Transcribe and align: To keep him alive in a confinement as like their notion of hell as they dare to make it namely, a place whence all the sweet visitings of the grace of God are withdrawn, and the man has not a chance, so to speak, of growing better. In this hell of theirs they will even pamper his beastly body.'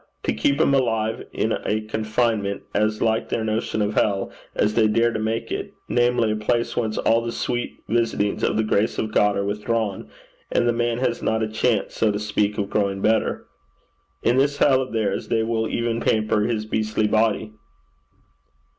To 0.23 0.33
keep 0.33 0.59
him 0.59 0.73
alive 0.73 1.27
in 1.31 1.51
a 1.51 1.81
confinement 1.81 2.63
as 2.73 3.03
like 3.03 3.29
their 3.29 3.43
notion 3.43 3.83
of 3.83 3.93
hell 3.93 4.31
as 4.55 4.73
they 4.73 4.87
dare 4.87 5.13
to 5.13 5.19
make 5.19 5.51
it 5.51 5.73
namely, 5.87 6.31
a 6.31 6.35
place 6.35 6.75
whence 6.75 6.97
all 6.97 7.21
the 7.21 7.31
sweet 7.31 7.77
visitings 7.87 8.41
of 8.43 8.57
the 8.57 8.63
grace 8.63 8.97
of 8.97 9.11
God 9.13 9.37
are 9.37 9.45
withdrawn, 9.45 10.09
and 10.51 10.67
the 10.67 10.73
man 10.73 10.97
has 10.97 11.21
not 11.21 11.43
a 11.43 11.47
chance, 11.47 11.93
so 11.93 12.11
to 12.11 12.17
speak, 12.17 12.57
of 12.57 12.71
growing 12.71 12.99
better. 12.99 13.45
In 14.23 14.37
this 14.37 14.57
hell 14.57 14.81
of 14.81 14.91
theirs 14.91 15.27
they 15.27 15.43
will 15.43 15.67
even 15.69 15.99
pamper 16.01 16.41
his 16.45 16.65
beastly 16.65 17.05
body.' 17.05 17.51